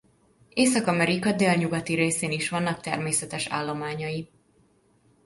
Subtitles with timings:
[0.49, 4.29] Észak-Amerika délnyugati részén is vannak természetes állományai.